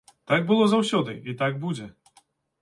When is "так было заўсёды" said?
0.29-1.15